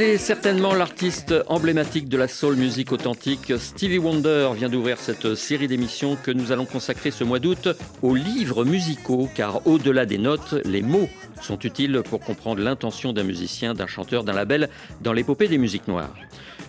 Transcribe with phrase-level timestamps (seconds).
[0.00, 3.52] Il est certainement l'artiste emblématique de la soul music authentique.
[3.58, 7.68] Stevie Wonder vient d'ouvrir cette série d'émissions que nous allons consacrer ce mois d'août
[8.00, 11.10] aux livres musicaux, car au-delà des notes, les mots
[11.42, 14.70] sont utiles pour comprendre l'intention d'un musicien, d'un chanteur, d'un label
[15.02, 16.14] dans l'épopée des musiques noires.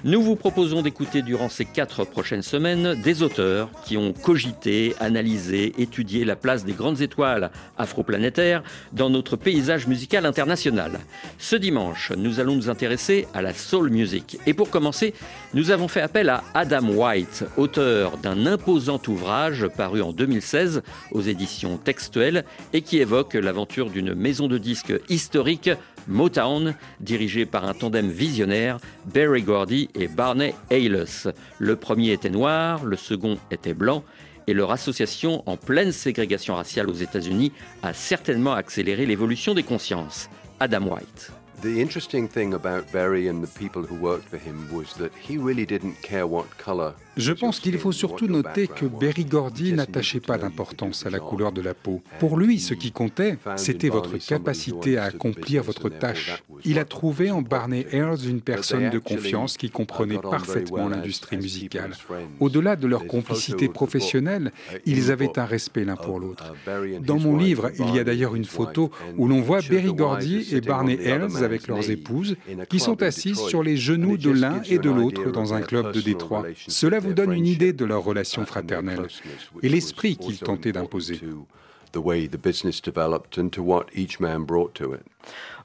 [0.04, 5.74] Nous vous proposons d'écouter durant ces quatre prochaines semaines des auteurs qui ont cogité, analysé,
[5.78, 8.64] étudié la place des grandes étoiles afroplanétaires
[8.94, 11.00] dans notre paysage musical international.
[11.38, 14.40] Ce dimanche, nous allons nous intéresser à la soul music.
[14.48, 15.14] Et pour commencer,
[15.54, 21.22] nous avons fait appel à Adam White, auteur d'un imposant ouvrage paru en 2016 aux
[21.22, 25.70] éditions textuelles et qui évoque l'aventure d'une maison de disques historique,
[26.08, 31.06] Motown, dirigée par un tandem visionnaire, Barry Gordy et Barney Ayles.
[31.60, 34.04] Le premier était noir, le second était blanc
[34.48, 37.52] et leur association en pleine ségrégation raciale aux États-Unis
[37.84, 40.30] a certainement accéléré l'évolution des consciences.
[40.60, 41.32] Adam White.
[41.62, 45.38] The interesting thing about Barry and the people who worked for him was that he
[45.38, 46.96] really didn't care what color.
[47.18, 51.52] Je pense qu'il faut surtout noter que Berry Gordy n'attachait pas d'importance à la couleur
[51.52, 52.02] de la peau.
[52.20, 56.42] Pour lui, ce qui comptait, c'était votre capacité à accomplir votre tâche.
[56.64, 61.92] Il a trouvé en Barney Ayers une personne de confiance qui comprenait parfaitement l'industrie musicale.
[62.40, 64.52] Au-delà de leur complicité professionnelle,
[64.86, 66.56] ils avaient un respect l'un pour l'autre.
[67.02, 70.62] Dans mon livre, il y a d'ailleurs une photo où l'on voit Berry Gordy et
[70.62, 72.36] Barney Ayers avec leurs épouses
[72.70, 76.02] qui sont assises sur les genoux de l'un et de l'autre dans un club de
[76.02, 76.46] Détroit.
[76.68, 79.08] Cela vous donne une idée de leur relation fraternelle
[79.62, 81.20] et l'esprit qu'ils tentaient d'imposer.
[81.94, 85.02] The way the business developed and to what each man brought to it.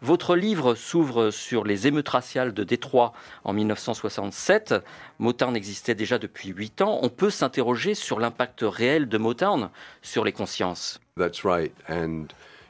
[0.03, 3.13] Votre livre s'ouvre sur les émeutes raciales de Détroit
[3.45, 4.75] en 1967.
[5.21, 6.99] Motown existait déjà depuis huit ans.
[7.03, 9.71] On peut s'interroger sur l'impact réel de Motown
[10.03, 11.01] sur les consciences.
[11.17, 11.73] That's right.
[11.89, 12.27] And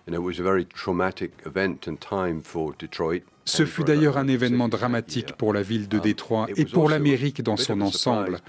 [0.07, 3.23] you know, it was a very traumatic event and time for Detroit.
[3.49, 7.57] Ce fut d'ailleurs un événement dramatique pour la ville de Détroit et pour l'Amérique dans
[7.57, 8.41] son ensemble.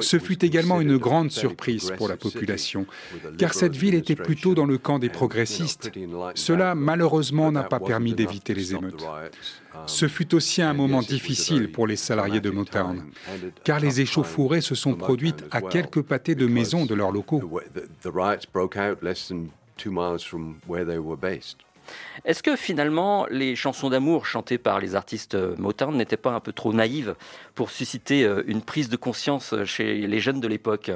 [0.00, 2.86] Ce fut également une grande surprise pour la population,
[3.36, 5.92] car cette ville était plutôt dans le camp des progressistes.
[6.34, 9.04] Cela, malheureusement, n'a pas permis d'éviter les émeutes.
[9.84, 13.04] Ce fut aussi un moment difficile pour les salariés de Motown,
[13.62, 17.42] car les échauffourées se sont produites à quelques pâtés de maisons de leurs locaux.
[19.88, 21.58] Miles from where they were based.
[22.24, 26.52] Est-ce que finalement les chansons d'amour chantées par les artistes Motown n'étaient pas un peu
[26.52, 27.16] trop naïves
[27.54, 30.92] pour susciter euh, une prise de conscience chez les jeunes de l'époque?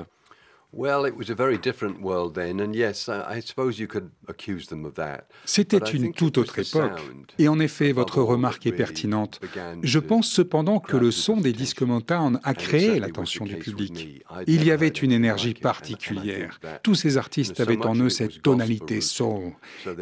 [5.44, 7.00] C'était une toute autre époque.
[7.38, 9.40] Et en effet, votre remarque est pertinente.
[9.82, 14.24] Je pense cependant que le son des disques Motown a créé l'attention du public.
[14.46, 16.60] Il y avait une énergie particulière.
[16.82, 19.52] Tous ces artistes avaient en eux cette tonalité soul.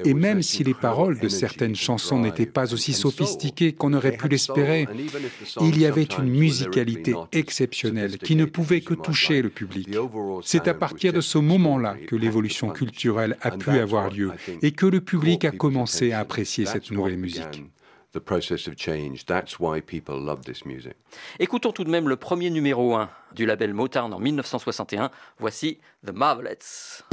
[0.04, 4.28] Et même si les paroles de certaines chansons n'étaient pas aussi sophistiquées qu'on aurait pu
[4.28, 4.88] l'espérer,
[5.60, 9.88] il y avait une musicalité exceptionnelle qui ne pouvait que toucher le public.
[10.42, 14.32] C'est à partir de ce moment-là que l'évolution culturelle a pu avoir lieu
[14.62, 17.64] et que le public a commencé à apprécier cette nouvelle musique.
[21.38, 25.10] Écoutons tout de même le premier numéro 1 du label Motown en 1961.
[25.38, 27.04] Voici The Marvelettes.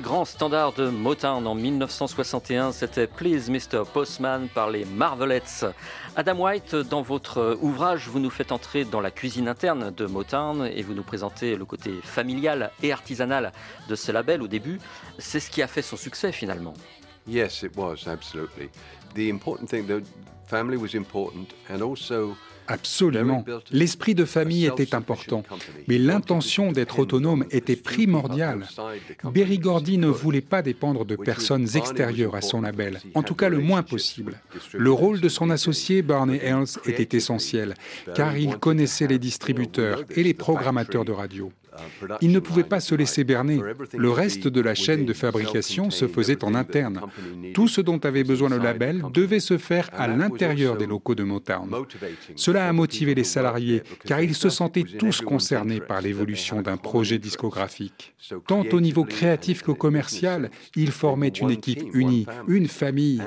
[0.00, 3.84] Grand standard de Motown en 1961, c'était Please Mr.
[3.92, 5.66] Postman par les Marvelettes.
[6.16, 10.66] Adam White, dans votre ouvrage, vous nous faites entrer dans la cuisine interne de Motown
[10.66, 13.52] et vous nous présentez le côté familial et artisanal
[13.88, 14.80] de ce label au début.
[15.18, 16.74] C'est ce qui a fait son succès finalement.
[17.26, 18.70] Yes, it was, absolutely.
[19.14, 20.02] The important thing, the
[20.46, 23.44] family was important and also Absolument.
[23.70, 25.42] L'esprit de famille était important,
[25.88, 28.66] mais l'intention d'être autonome était primordiale.
[29.24, 33.48] Berry Gordy ne voulait pas dépendre de personnes extérieures à son label, en tout cas
[33.48, 34.40] le moins possible.
[34.72, 37.74] Le rôle de son associé Barney Ells était essentiel,
[38.14, 41.52] car il connaissait les distributeurs et les programmateurs de radio.
[42.20, 43.60] Il ne pouvait pas se laisser berner.
[43.96, 47.00] Le reste de la chaîne de fabrication se faisait en interne.
[47.54, 51.24] Tout ce dont avait besoin le label devait se faire à l'intérieur des locaux de
[51.24, 51.70] Motown.
[52.36, 57.18] Cela a motivé les salariés, car ils se sentaient tous concernés par l'évolution d'un projet
[57.18, 58.14] discographique.
[58.46, 63.22] Tant au niveau créatif que commercial, ils formaient une équipe unie, une famille.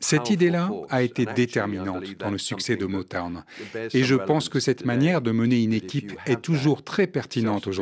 [0.00, 3.44] Cette idée-là a été déterminante dans le succès de Motown.
[3.92, 7.73] Et je pense que cette manière de mener une équipe est toujours très pertinente aujourd'hui.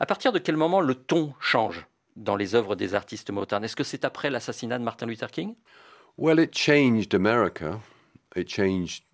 [0.00, 3.76] À partir de quel moment le ton change dans les œuvres des artistes Motown Est-ce
[3.76, 5.54] que c'est après l'assassinat de Martin Luther King?
[6.18, 7.80] Well, it changed America.
[8.34, 9.04] It changed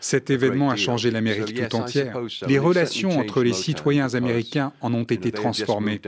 [0.00, 2.18] cet événement a changé l'Amérique tout entière.
[2.48, 6.00] Les relations entre les citoyens américains en ont été transformées.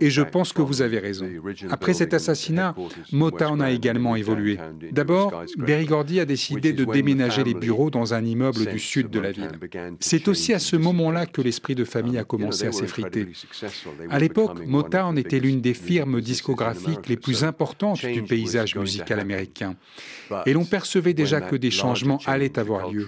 [0.00, 1.26] Et je pense que vous avez raison.
[1.70, 2.74] Après cet assassinat,
[3.12, 4.58] Motown a également évolué.
[4.92, 9.20] D'abord, Berry Gordy a décidé de déménager les bureaux dans un immeuble du sud de
[9.20, 9.52] la ville.
[10.00, 13.28] C'est aussi à ce moment-là que l'esprit de famille a commencé à s'effriter.
[14.10, 19.76] À l'époque, Motown était l'une des firmes discographiques les plus importantes du paysage musical américain.
[20.46, 23.06] Et l'on percevait déjà que des changements allaient avoir lieu.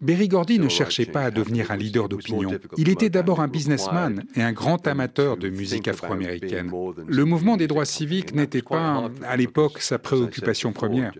[0.00, 2.50] Berry Gordy ne cherchait pas à devenir un leader d'opinion.
[2.76, 6.70] Il était d'abord un businessman et un grand amateur de musique afro-américaine.
[7.06, 11.12] Le mouvement des droits civiques n'était pas, à l'époque, sa préoccupation première.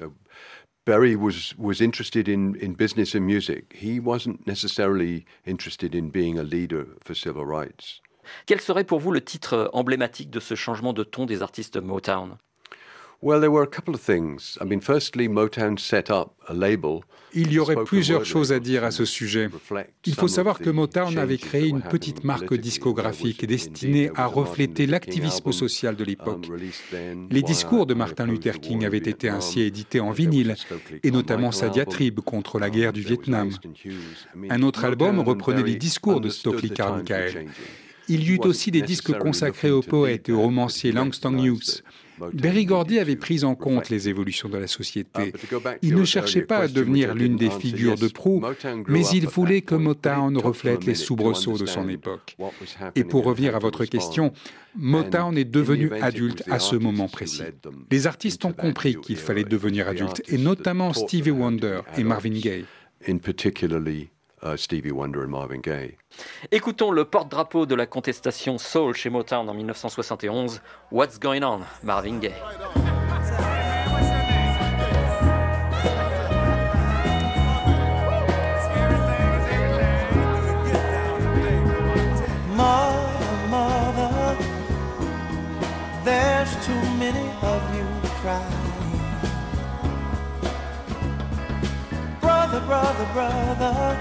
[0.87, 3.77] Berry was, was interested in, in business and music.
[3.81, 8.01] He wasn't necessarily interested in being a leader for civil rights.
[8.47, 12.39] Quel serait pour vous le titre emblématique de ce changement de ton des artistes Motown?
[13.23, 14.57] Well, there were a couple of things.
[14.63, 17.01] I mean, firstly, Motown set up a label.
[17.35, 19.49] Il y aurait plusieurs choses à dire à ce sujet.
[20.07, 25.53] Il faut savoir que Motown avait créé une petite marque discographique destinée à refléter l'activisme
[25.53, 26.49] social de l'époque.
[27.31, 30.57] Les discours de Martin Luther King avaient été ainsi édités en vinyle,
[31.03, 33.51] et notamment sa diatribe contre la guerre du Vietnam.
[34.49, 37.49] Un autre album reprenait les discours de Stokely Carmichael.
[38.09, 41.83] Il y eut aussi des disques consacrés aux poètes et aux romanciers Langston Hughes.
[42.33, 45.33] Berry Gordy avait pris en compte les évolutions de la société.
[45.83, 48.43] Il ne cherchait pas à devenir l'une des figures de proue,
[48.89, 52.37] mais il voulait que Motown reflète les soubresauts de son époque.
[52.95, 54.33] Et pour revenir à votre question,
[54.77, 57.43] Motown est devenu adulte à ce moment précis.
[57.91, 62.65] Les artistes ont compris qu'il fallait devenir adulte, et notamment Stevie Wonder et Marvin Gaye.
[64.43, 65.97] Uh, Stevie Wonder et Marvin Gaye.
[66.51, 72.19] Écoutons le porte-drapeau de la contestation soul chez Motown en 1971, What's Going On, Marvin
[72.21, 72.33] Gaye?
[82.57, 84.37] Mother, mother,
[86.05, 87.87] there's too many of you
[88.21, 88.67] crying.
[92.21, 94.01] Brother, brother, brother,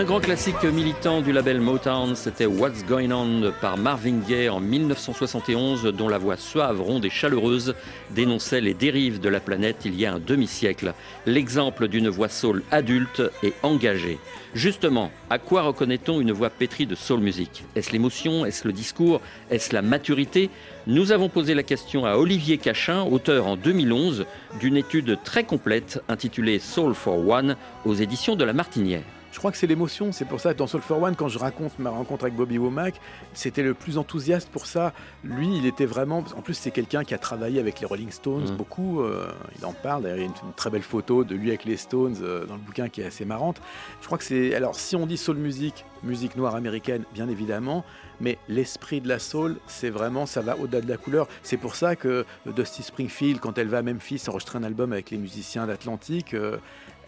[0.00, 4.58] Un grand classique militant du label Motown, c'était What's Going On par Marvin Gaye en
[4.58, 7.74] 1971, dont la voix suave, ronde et chaleureuse
[8.08, 10.94] dénonçait les dérives de la planète il y a un demi-siècle.
[11.26, 14.18] L'exemple d'une voix soul adulte et engagée.
[14.54, 17.64] Justement, à quoi reconnaît-on une voix pétrie de soul music?
[17.76, 18.46] Est-ce l'émotion?
[18.46, 19.20] Est-ce le discours?
[19.50, 20.48] Est-ce la maturité?
[20.86, 24.24] Nous avons posé la question à Olivier Cachin, auteur en 2011
[24.60, 27.54] d'une étude très complète intitulée Soul for One
[27.84, 29.02] aux éditions de La Martinière.
[29.32, 31.78] Je crois que c'est l'émotion, c'est pour ça dans Soul for One, quand je raconte
[31.78, 32.94] ma rencontre avec Bobby Womack,
[33.32, 34.92] c'était le plus enthousiaste pour ça.
[35.22, 36.24] Lui, il était vraiment.
[36.36, 38.56] En plus, c'est quelqu'un qui a travaillé avec les Rolling Stones Mm.
[38.56, 39.00] beaucoup.
[39.02, 40.02] euh, il en parle.
[40.02, 42.44] D'ailleurs, il y a une, une très belle photo de lui avec les Stones euh,
[42.46, 43.60] dans le bouquin qui est assez marrante.
[44.00, 44.54] Je crois que c'est.
[44.54, 47.84] Alors, si on dit soul music, musique noire américaine, bien évidemment,
[48.20, 51.28] mais l'esprit de la soul, c'est vraiment, ça va au-delà de la couleur.
[51.42, 55.10] C'est pour ça que Dusty Springfield, quand elle va à Memphis enregistrer un album avec
[55.10, 56.56] les musiciens d'Atlantique, euh,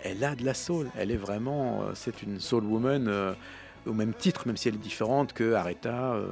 [0.03, 0.91] elle a de la soul.
[0.99, 3.33] Elle est vraiment, euh, c'est une soul woman euh,
[3.87, 6.27] au même titre, même si elle est différente que Aretha euh,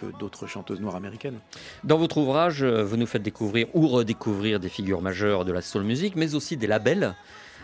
[0.00, 1.38] que d'autres chanteuses noires américaines.
[1.84, 5.62] Dans votre ouvrage, euh, vous nous faites découvrir ou redécouvrir des figures majeures de la
[5.62, 7.14] soul music, mais aussi des labels.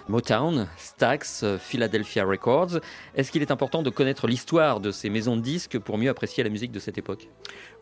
[0.09, 2.81] Motown, Stax, Philadelphia Records.
[3.15, 6.43] Est-ce qu'il est important de connaître l'histoire de ces maisons de disques pour mieux apprécier
[6.45, 7.29] la musique de cette époque?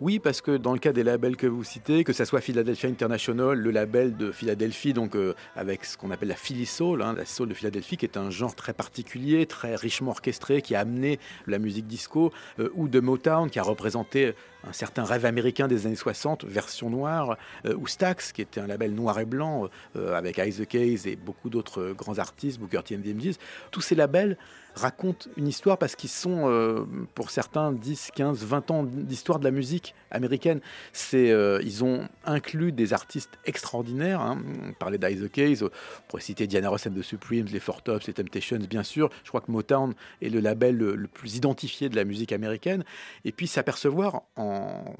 [0.00, 2.89] Oui, parce que dans le cas des labels que vous citez, que ça soit Philadelphia
[2.89, 7.15] International, le label de Philadelphie, donc euh, avec ce qu'on appelle la Philly Soul, hein,
[7.17, 10.81] la soul de Philadelphie, qui est un genre très particulier, très richement orchestré, qui a
[10.81, 14.35] amené la musique disco, euh, ou de Motown, qui a représenté
[14.69, 17.37] un certain rêve américain des années 60, version noire,
[17.67, 21.17] euh, ou Stax, qui était un label noir et blanc, euh, avec Isaac Hayes et
[21.17, 22.97] beaucoup d'autres euh, grands artistes, Booker T.
[22.97, 23.38] the.
[23.71, 24.37] Tous ces labels
[24.76, 29.45] racontent une histoire parce qu'ils sont, euh, pour certains, 10, 15, 20 ans d'histoire de
[29.45, 30.61] la musique américaine.
[30.93, 34.21] C'est, ils ont inclus des artistes extraordinaires.
[34.21, 34.38] Hein.
[34.69, 35.71] On parlait d'Isaac Hayes, on
[36.09, 39.11] pourrait citer Diana Ross and the Supremes, les Four Tops, les Temptations, bien sûr.
[39.25, 42.85] Je crois que Motown est le label le, le plus identifié de la musique américaine.
[43.25, 44.50] Et puis s'apercevoir, en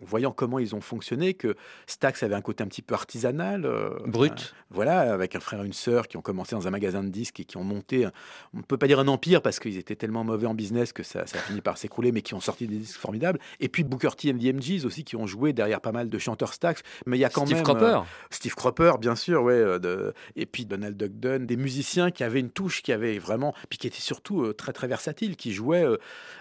[0.03, 3.65] voyant comment ils ont fonctionné, que Stax avait un côté un petit peu artisanal.
[3.65, 4.33] euh, Brut.
[4.33, 7.09] euh, voilà, avec un frère et une sœur qui ont commencé dans un magasin de
[7.09, 8.13] disques et qui ont monté, un-
[8.55, 11.03] on ne peut pas dire un empire parce qu'ils étaient tellement mauvais en business que
[11.03, 13.39] ça, ça a fini par s'écrouler, mais qui ont sorti des disques formidables.
[13.61, 16.19] Et puis Booker T and the MGs aussi, qui ont joué derrière pas mal de
[16.19, 16.83] chanteurs Stax.
[17.07, 17.65] Mais il y a quand Steve même.
[17.65, 17.85] Cropper.
[17.85, 19.55] euh, Steve Cropper, bien sûr, ouais.
[19.55, 23.19] euh, de- Et puis Donald Duck Dunn, des musiciens qui avaient une touche, qui avaient
[23.19, 23.55] vraiment.
[23.69, 25.85] Puis qui étaient surtout très, très versatiles, qui jouaient.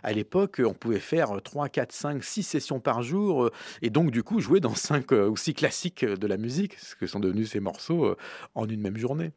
[0.04, 3.52] à l'époque, on pouvait faire 3, 4, 5, 6 sessions par euh,
[3.82, 7.20] et donc, du coup, jouer dans 5 aussi classiques de la musique, ce que sont
[7.20, 8.18] devenus ces morceaux euh,
[8.56, 9.32] en une même journée.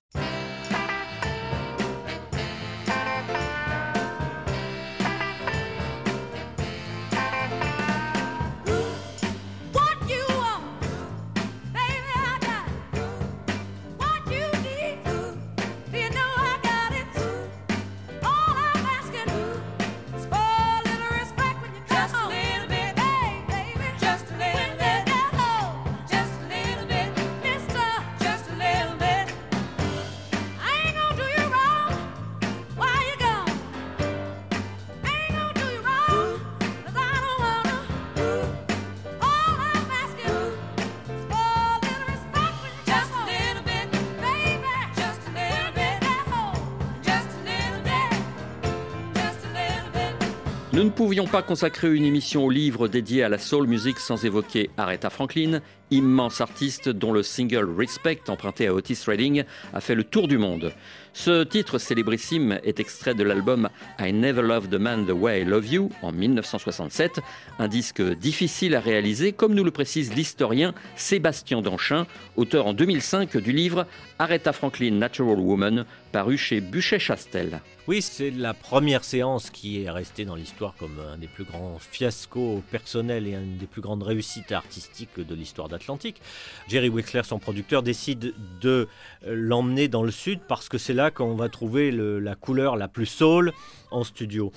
[51.12, 55.10] Pouvions pas consacrer une émission au livre dédié à la soul music sans évoquer Aretha
[55.10, 55.60] Franklin,
[55.92, 60.38] immense artiste dont le single Respect, emprunté à Otis Redding, a fait le tour du
[60.38, 60.72] monde.
[61.14, 63.68] Ce titre célébrissime est extrait de l'album
[64.00, 67.20] I Never Loved a Man the Way I Love You en 1967,
[67.58, 72.06] un disque difficile à réaliser, comme nous le précise l'historien Sébastien Danchin,
[72.36, 73.86] auteur en 2005 du livre
[74.18, 77.60] Aretha Franklin Natural Woman, paru chez Buchet-Chastel.
[77.88, 81.78] Oui, c'est la première séance qui est restée dans l'histoire comme un des plus grands
[81.80, 85.68] fiascos personnels et une des plus grandes réussites artistiques de l'histoire
[86.68, 88.88] Jerry Wexler, son producteur, décide de
[89.26, 93.06] l'emmener dans le sud parce que c'est là qu'on va trouver la couleur la plus
[93.06, 93.52] soul
[93.90, 94.52] en studio.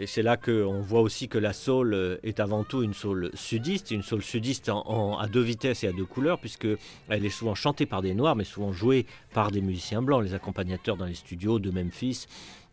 [0.00, 3.92] Et c'est là qu'on voit aussi que la soul est avant tout une soul sudiste,
[3.92, 6.66] une soul sudiste en- à deux vitesses et à deux couleurs, puisque
[7.08, 10.34] elle est souvent chantée par des noirs, mais souvent jouée par des musiciens blancs, les
[10.34, 12.26] accompagnateurs dans les studios de Memphis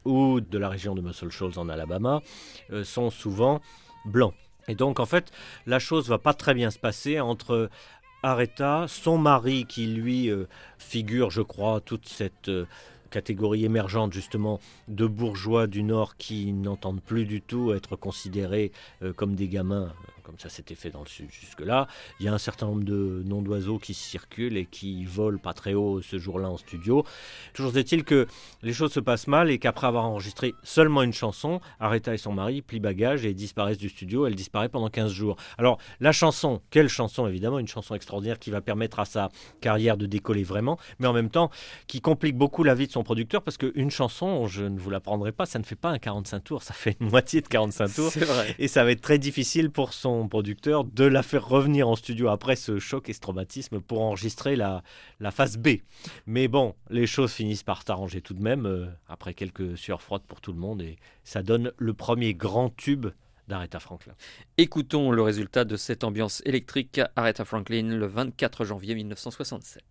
[0.03, 2.23] ou de la région de Muscle Shoals en Alabama
[2.71, 3.61] euh, sont souvent
[4.05, 4.33] blancs.
[4.67, 5.31] Et donc en fait,
[5.65, 7.69] la chose va pas très bien se passer entre
[8.23, 10.45] Aretha, son mari qui lui euh,
[10.77, 12.65] figure, je crois, toute cette euh,
[13.09, 19.11] catégorie émergente justement de bourgeois du Nord qui n'entendent plus du tout être considérés euh,
[19.11, 19.91] comme des gamins,
[20.31, 21.87] comme ça s'était fait dans le Sud jusque-là.
[22.19, 25.53] Il y a un certain nombre de noms d'oiseaux qui circulent et qui volent pas
[25.53, 27.03] très haut ce jour-là en studio.
[27.53, 28.27] Toujours est-il que
[28.61, 32.31] les choses se passent mal et qu'après avoir enregistré seulement une chanson, Aretha et son
[32.31, 34.25] mari plient bagage et disparaissent du studio.
[34.25, 35.35] Elle disparaît pendant 15 jours.
[35.57, 37.27] Alors, la chanson, quelle chanson?
[37.27, 39.27] Évidemment, une chanson extraordinaire qui va permettre à sa
[39.59, 41.49] carrière de décoller vraiment, mais en même temps
[41.87, 45.33] qui complique beaucoup la vie de son producteur parce qu'une chanson, je ne vous l'apprendrai
[45.33, 48.11] pas, ça ne fait pas un 45 tours, ça fait une moitié de 45 tours.
[48.11, 48.55] Vrai.
[48.59, 52.29] Et ça va être très difficile pour son producteur de la faire revenir en studio
[52.29, 54.83] après ce choc et ce traumatisme pour enregistrer la,
[55.19, 55.69] la phase B.
[56.25, 60.23] Mais bon, les choses finissent par s'arranger tout de même, euh, après quelques sueurs froides
[60.27, 63.07] pour tout le monde, et ça donne le premier grand tube
[63.47, 64.13] d'Aretha Franklin.
[64.57, 69.83] Écoutons le résultat de cette ambiance électrique Aretha Franklin le 24 janvier 1967.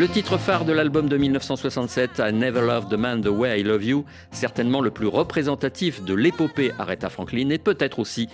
[0.00, 3.62] Le titre phare de l'album de 1967, I Never Loved the Man the Way I
[3.62, 8.26] Love You, certainement le plus représentatif de l'épopée Aretha Franklin et peut-être aussi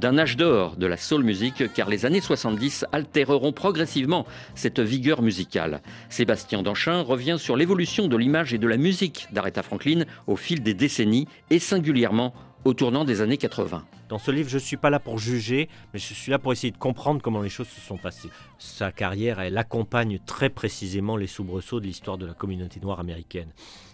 [0.00, 5.22] d'un âge d'or de la soul music, car les années 70 altéreront progressivement cette vigueur
[5.22, 5.80] musicale.
[6.08, 10.60] Sébastien Danchin revient sur l'évolution de l'image et de la musique d'Aretha Franklin au fil
[10.60, 13.84] des décennies et singulièrement au tournant des années 80.
[14.08, 16.52] Dans ce livre, je ne suis pas là pour juger, mais je suis là pour
[16.52, 18.28] essayer de comprendre comment les choses se sont passées.
[18.58, 23.48] Sa carrière, elle accompagne très précisément les soubresauts de l'histoire de la communauté noire américaine.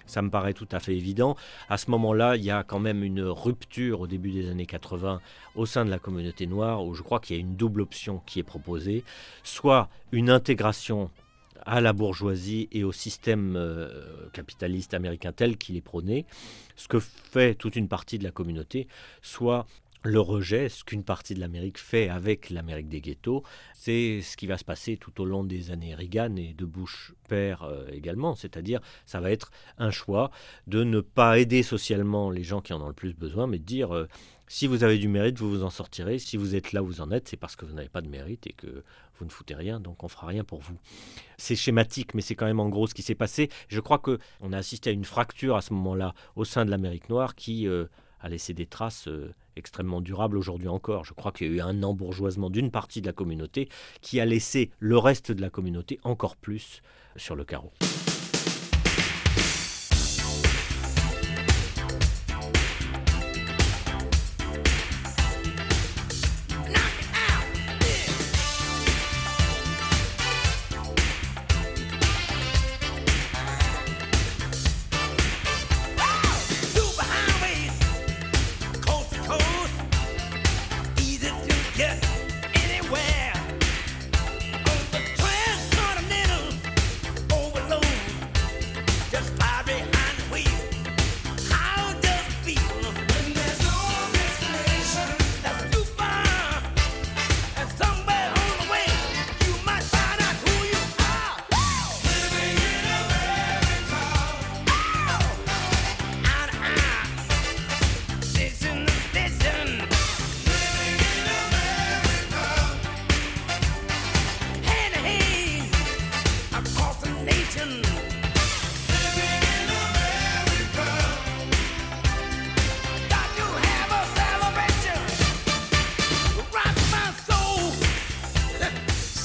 [0.06, 1.36] Ça me paraît tout à fait évident.
[1.68, 5.20] À ce moment-là, il y a quand même une rupture au début des années 80
[5.54, 8.22] au sein de la communauté noire, où je crois qu'il y a une double option
[8.26, 9.04] qui est proposée.
[9.44, 11.10] Soit une intégration
[11.66, 16.26] à la bourgeoisie et au système euh, capitaliste américain tel qu'il est prôné,
[16.76, 18.88] ce que fait toute une partie de la communauté,
[19.22, 19.66] soit
[20.04, 23.42] le rejet, ce qu'une partie de l'Amérique fait avec l'Amérique des ghettos,
[23.74, 27.12] c'est ce qui va se passer tout au long des années Reagan et de Bush
[27.28, 28.34] père euh, également.
[28.34, 30.30] C'est-à-dire, ça va être un choix
[30.66, 33.64] de ne pas aider socialement les gens qui en ont le plus besoin, mais de
[33.64, 34.06] dire euh,
[34.48, 36.18] si vous avez du mérite, vous vous en sortirez.
[36.18, 38.08] Si vous êtes là où vous en êtes, c'est parce que vous n'avez pas de
[38.08, 38.82] mérite et que
[39.18, 40.78] vous ne foutez rien, donc on fera rien pour vous.
[41.36, 43.50] C'est schématique, mais c'est quand même en gros ce qui s'est passé.
[43.68, 46.70] Je crois que on a assisté à une fracture à ce moment-là au sein de
[46.70, 47.86] l'Amérique noire qui euh,
[48.20, 51.04] a laissé des traces euh, extrêmement durables aujourd'hui encore.
[51.04, 53.68] Je crois qu'il y a eu un embourgeoisement d'une partie de la communauté
[54.00, 56.82] qui a laissé le reste de la communauté encore plus
[57.16, 57.72] sur le carreau.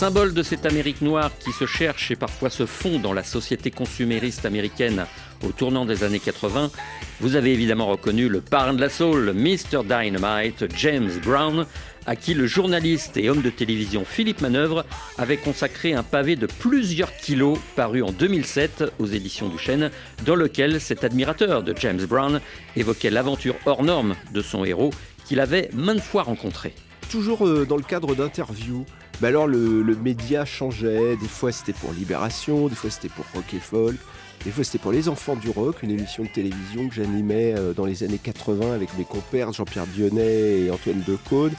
[0.03, 3.71] Symbole de cette Amérique noire qui se cherche et parfois se fond dans la société
[3.71, 5.05] consumériste américaine
[5.45, 6.71] au tournant des années 80,
[7.21, 9.85] vous avez évidemment reconnu le parrain de la soul, Mr.
[9.85, 11.65] Dynamite, James Brown,
[12.05, 14.85] à qui le journaliste et homme de télévision Philippe Manœuvre
[15.17, 19.89] avait consacré un pavé de plusieurs kilos paru en 2007 aux éditions du Chêne,
[20.25, 22.41] dans lequel cet admirateur de James Brown
[22.75, 24.89] évoquait l'aventure hors norme de son héros
[25.25, 26.73] qu'il avait maintes fois rencontré.
[27.09, 28.85] toujours euh, dans le cadre d'interviews.
[29.21, 33.25] Mais alors le, le média changeait, des fois c'était pour Libération, des fois c'était pour
[33.33, 33.97] Rock et Folk,
[34.43, 37.73] des fois c'était pour Les Enfants du Rock, une émission de télévision que j'animais euh,
[37.73, 41.53] dans les années 80 avec mes compères Jean-Pierre Dionnet et Antoine Decaune.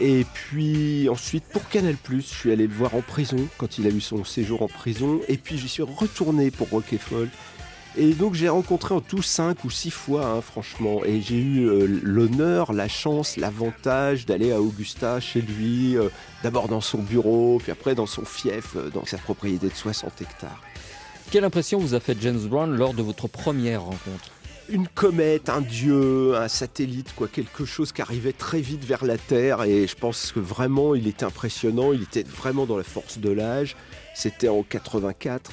[0.00, 3.90] Et puis ensuite pour Canal+, je suis allé le voir en prison quand il a
[3.90, 5.20] eu son séjour en prison.
[5.28, 7.30] Et puis j'y suis retourné pour Rock et Folk.
[7.96, 11.04] Et donc j'ai rencontré en tout cinq ou six fois, hein, franchement.
[11.04, 16.08] Et j'ai eu euh, l'honneur, la chance, l'avantage d'aller à Augusta chez lui, euh,
[16.42, 20.22] d'abord dans son bureau, puis après dans son fief, euh, dans sa propriété de 60
[20.22, 20.60] hectares.
[21.30, 24.30] Quelle impression vous a fait James Brown lors de votre première rencontre?
[24.68, 29.18] Une comète, un dieu, un satellite, quoi, quelque chose qui arrivait très vite vers la
[29.18, 29.62] Terre.
[29.62, 31.92] Et je pense que vraiment, il était impressionnant.
[31.92, 33.76] Il était vraiment dans la force de l'âge.
[34.14, 35.50] C'était en 84.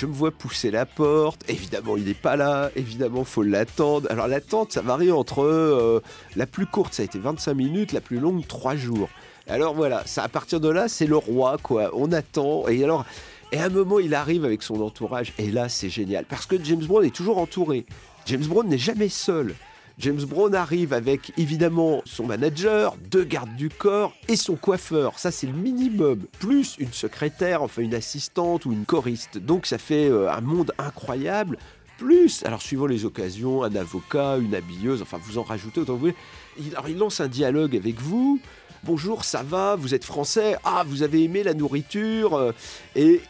[0.00, 1.44] Je me vois pousser la porte.
[1.50, 2.70] Évidemment, il n'est pas là.
[2.74, 4.10] Évidemment, faut l'attendre.
[4.10, 5.42] Alors, l'attente, ça varie entre.
[5.42, 6.00] euh,
[6.36, 7.92] la plus courte, ça a été 25 minutes.
[7.92, 9.10] La plus longue, 3 jours.
[9.46, 11.90] Alors voilà, ça, à partir de là, c'est le roi, quoi.
[11.92, 12.66] On attend.
[12.66, 13.04] Et alors.
[13.52, 15.34] Et à un moment, il arrive avec son entourage.
[15.36, 16.24] Et là, c'est génial.
[16.24, 17.84] Parce que James Brown est toujours entouré.
[18.24, 19.54] James Brown n'est jamais seul.
[20.00, 25.18] James Brown arrive avec évidemment son manager, deux gardes du corps et son coiffeur.
[25.18, 26.20] Ça, c'est le minimum.
[26.38, 29.36] Plus une secrétaire, enfin une assistante ou une choriste.
[29.36, 31.58] Donc, ça fait euh, un monde incroyable.
[31.98, 35.98] Plus, alors suivant les occasions, un avocat, une habilleuse, enfin vous en rajoutez autant que
[35.98, 36.16] vous voulez.
[36.58, 38.40] Il, alors, il lance un dialogue avec vous.
[38.84, 39.76] Bonjour, ça va?
[39.76, 40.56] Vous êtes français?
[40.64, 42.36] Ah, vous avez aimé la nourriture?
[42.36, 42.52] Euh,
[42.96, 43.20] Et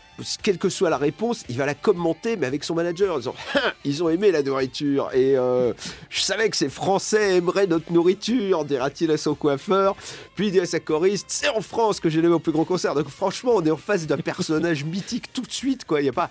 [0.43, 3.35] quelle que soit la réponse, il va la commenter, mais avec son manager, disant
[3.85, 5.11] Ils ont aimé la nourriture.
[5.15, 5.73] Et euh,
[6.09, 9.97] je savais que ces Français aimeraient notre nourriture, dira-t-il à son coiffeur.
[10.35, 12.65] Puis il dit à sa choriste C'est en France que j'ai aimé au plus grand
[12.65, 12.95] concert.
[12.95, 16.01] Donc franchement, on est en face d'un personnage mythique tout de suite, quoi.
[16.01, 16.31] Il y a pas.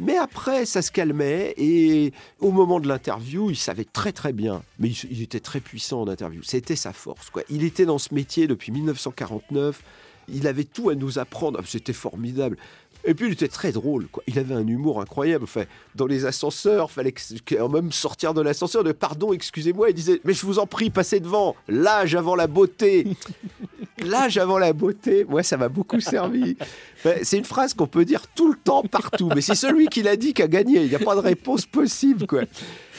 [0.00, 4.64] Mais après, ça se calmait et au moment de l'interview, il savait très très bien,
[4.80, 6.42] mais il, il était très puissant en interview.
[6.42, 7.42] C'était sa force, quoi.
[7.48, 9.82] Il était dans ce métier depuis 1949.
[10.28, 11.60] Il avait tout à nous apprendre.
[11.66, 12.56] C'était formidable.
[13.06, 14.22] Et puis il était très drôle, quoi.
[14.26, 15.44] Il avait un humour incroyable.
[15.44, 15.64] Enfin,
[15.94, 17.14] dans les ascenseurs, fallait
[17.46, 18.82] quand même sortir de l'ascenseur.
[18.82, 19.90] De pardon, excusez-moi.
[19.90, 21.54] Il disait, mais je vous en prie, passez devant.
[21.68, 23.06] L'âge avant la beauté.
[23.98, 25.24] L'âge avant la beauté.
[25.28, 26.56] Moi, ça m'a beaucoup servi.
[27.04, 29.30] Ben, C'est une phrase qu'on peut dire tout le temps, partout.
[29.34, 30.82] Mais c'est celui qui l'a dit qui a gagné.
[30.82, 32.42] Il n'y a pas de réponse possible, quoi.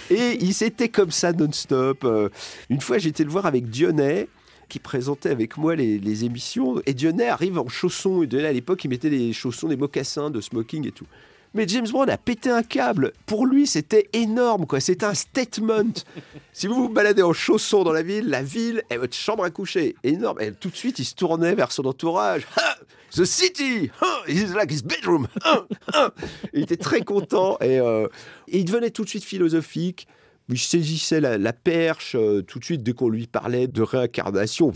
[0.10, 2.04] Et il s'était comme ça non-stop.
[2.04, 2.30] Euh,
[2.70, 4.28] Une fois, j'étais le voir avec Dionnet
[4.76, 6.82] qui présentait avec moi les, les émissions.
[6.86, 8.24] Et Dionnet arrive en chaussons.
[8.24, 11.06] Et Dionnet, à l'époque, il mettait des chaussons, des mocassins, de smoking et tout.
[11.54, 13.14] Mais James Brown a pété un câble.
[13.26, 14.82] Pour lui, c'était énorme, quoi.
[14.82, 15.94] C'était un statement.
[16.52, 19.50] si vous vous baladez en chaussons dans la ville, la ville est votre chambre à
[19.50, 19.96] coucher.
[20.04, 20.42] Énorme.
[20.42, 22.46] Et tout de suite, il se tournait vers son entourage.
[22.58, 22.76] Ha
[23.16, 25.30] The city, huh, is like his bedroom.
[25.46, 26.10] huh.
[26.52, 28.10] Il était très content et, euh,
[28.50, 30.06] et il devenait tout de suite philosophique.
[30.50, 34.72] Il saisissait la, perche euh, tout de suite dès qu'on lui parlait de réincarnation.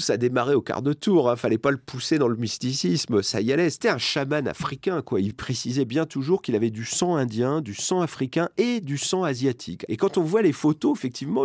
[0.00, 1.30] Ça démarrait au quart de tour.
[1.30, 1.36] Hein.
[1.36, 3.22] Fallait pas le pousser dans le mysticisme.
[3.22, 3.70] Ça y allait.
[3.70, 5.02] C'était un chaman africain.
[5.02, 5.20] quoi.
[5.20, 9.24] Il précisait bien toujours qu'il avait du sang indien, du sang africain et du sang
[9.24, 9.84] asiatique.
[9.88, 11.44] Et quand on voit les photos, effectivement,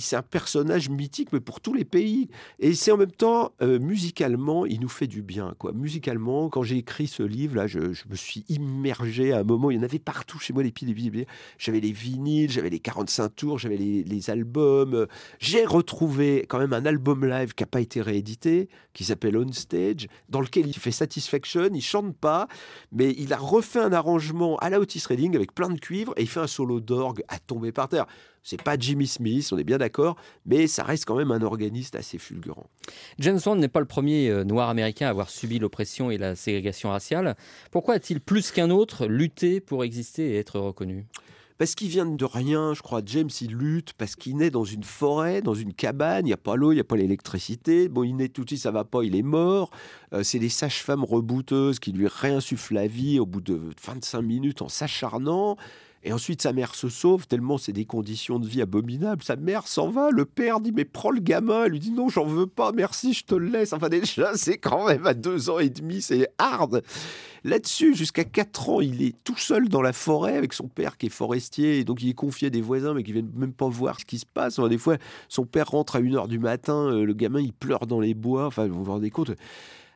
[0.00, 2.28] c'est un personnage mythique, mais pour tous les pays.
[2.58, 5.54] Et c'est en même temps, euh, musicalement, il nous fait du bien.
[5.58, 5.72] quoi.
[5.72, 9.70] Musicalement, quand j'ai écrit ce livre-là, je, je me suis immergé à un moment.
[9.70, 11.26] Il y en avait partout chez moi, les piles, les.
[11.58, 15.06] J'avais les vinyles, j'avais les 45 tours, j'avais les, les albums.
[15.38, 19.52] J'ai retrouvé quand même un album live qui n'a pas été réédité, qui s'appelle On
[19.52, 21.68] Stage, dans lequel il fait Satisfaction.
[21.72, 22.48] Il chante pas,
[22.90, 26.22] mais il a refait un arrangement à la Otis Redding avec plein de cuivre et
[26.22, 28.06] il fait un solo d'orgue à tomber par terre.
[28.42, 30.16] C'est pas Jimmy Smith, on est bien d'accord,
[30.46, 32.66] mais ça reste quand même un organiste assez fulgurant.
[33.18, 36.90] James n'est pas le premier euh, noir américain à avoir subi l'oppression et la ségrégation
[36.90, 37.36] raciale.
[37.70, 41.06] Pourquoi a-t-il plus qu'un autre lutté pour exister et être reconnu?
[41.58, 43.02] Parce qu'il vient de rien, je crois.
[43.04, 46.26] James, il lutte parce qu'il naît dans une forêt, dans une cabane.
[46.26, 47.88] Il n'y a pas l'eau, il n'y a pas l'électricité.
[47.88, 49.70] Bon, il naît tout de suite, ça va pas, il est mort.
[50.12, 54.62] Euh, c'est les sages-femmes rebouteuses qui lui réinsufflent la vie au bout de 25 minutes
[54.62, 55.56] en s'acharnant.
[56.04, 59.22] Et ensuite, sa mère se sauve, tellement c'est des conditions de vie abominables.
[59.22, 61.64] Sa mère s'en va, le père dit Mais prends le gamin.
[61.64, 63.72] Elle lui dit Non, j'en veux pas, merci, je te le laisse.
[63.72, 66.82] Enfin, déjà, c'est quand même à deux ans et demi, c'est hard.
[67.44, 71.06] Là-dessus, jusqu'à 4 ans, il est tout seul dans la forêt avec son père qui
[71.06, 71.78] est forestier.
[71.78, 74.04] Et donc, il est confié à des voisins, mais qui viennent même pas voir ce
[74.04, 74.58] qui se passe.
[74.58, 74.96] Enfin, des fois,
[75.28, 78.46] son père rentre à 1h du matin, euh, le gamin, il pleure dans les bois.
[78.46, 79.32] Enfin, vous vous rendez compte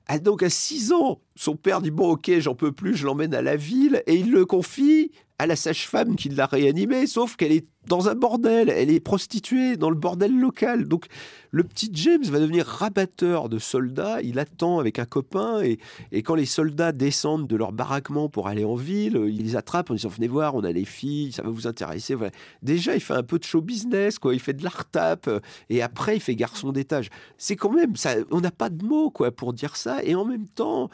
[0.09, 3.35] ah, donc à 6 ans, son père dit bon ok j'en peux plus, je l'emmène
[3.35, 7.53] à la ville et il le confie à la sage-femme qui l'a réanimé, sauf qu'elle
[7.53, 10.89] est dans un bordel, elle est prostituée dans le bordel local.
[10.89, 11.07] Donc
[11.51, 15.79] le petit James va devenir rabatteur de soldats, il attend avec un copain et,
[16.11, 19.91] et quand les soldats descendent de leur baraquement pour aller en ville, il les attrape
[19.91, 22.15] en disant venez voir, on a les filles, ça va vous intéresser.
[22.15, 22.33] Voilà.
[22.63, 24.35] Déjà il fait un peu de show business, quoi.
[24.35, 25.31] il fait de l'art-tap
[25.69, 27.11] et après il fait garçon d'étage.
[27.39, 30.25] C'est quand même, ça, on n'a pas de mots quoi, pour dire ça et en
[30.25, 30.91] même temps...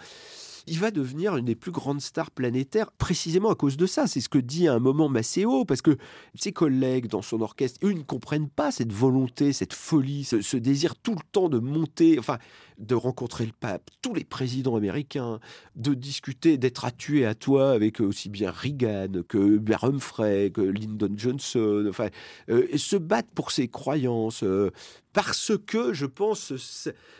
[0.66, 4.06] Il va devenir une des plus grandes stars planétaires précisément à cause de ça.
[4.06, 5.96] C'est ce que dit à un moment Maceo, parce que
[6.34, 10.56] ses collègues dans son orchestre, eux, ne comprennent pas cette volonté, cette folie, ce, ce
[10.56, 12.38] désir tout le temps de monter, enfin,
[12.82, 15.40] de rencontrer le pape, tous les présidents américains,
[15.76, 20.60] de discuter, d'être à tuer à toi avec aussi bien Reagan que Hubert Humphrey, que
[20.60, 22.08] Lyndon Johnson, enfin,
[22.50, 24.42] euh, se battre pour ses croyances.
[24.42, 24.70] euh,
[25.12, 26.52] parce que je pense,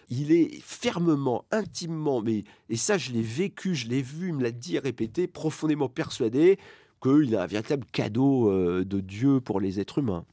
[0.09, 4.43] il est fermement, intimement, mais et ça je l'ai vécu, je l'ai vu, il me
[4.43, 6.59] l'a dit et répété, profondément persuadé
[7.03, 10.25] qu'il a un véritable cadeau euh, de Dieu pour les êtres humains.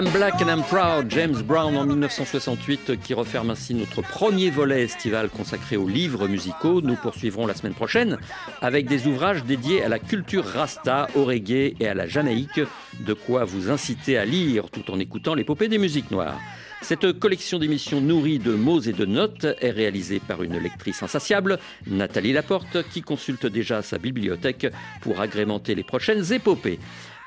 [0.00, 4.84] I'm Black and I'm Proud, James Brown en 1968, qui referme ainsi notre premier volet
[4.84, 6.80] estival consacré aux livres musicaux.
[6.80, 8.16] Nous poursuivrons la semaine prochaine
[8.62, 12.62] avec des ouvrages dédiés à la culture rasta, au reggae et à la jamaïque,
[13.00, 16.40] de quoi vous inciter à lire tout en écoutant l'épopée des musiques noires.
[16.80, 21.58] Cette collection d'émissions nourrie de mots et de notes est réalisée par une lectrice insatiable,
[21.86, 24.66] Nathalie Laporte, qui consulte déjà sa bibliothèque
[25.02, 26.78] pour agrémenter les prochaines épopées.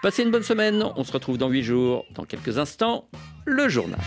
[0.03, 0.83] Passez une bonne semaine.
[0.97, 2.05] On se retrouve dans 8 jours.
[2.13, 3.05] Dans quelques instants,
[3.45, 4.01] le journal.